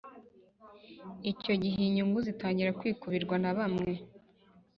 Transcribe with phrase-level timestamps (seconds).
[1.31, 3.91] icyo gihe inyungu zitangira kwikubirwa na bamwe